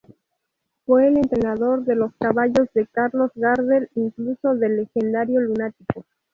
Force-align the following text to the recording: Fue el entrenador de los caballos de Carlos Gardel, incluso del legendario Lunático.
Fue 0.83 1.07
el 1.09 1.17
entrenador 1.17 1.83
de 1.85 1.93
los 1.93 2.11
caballos 2.19 2.67
de 2.73 2.87
Carlos 2.87 3.29
Gardel, 3.35 3.87
incluso 3.93 4.55
del 4.55 4.77
legendario 4.77 5.39
Lunático. 5.41 6.07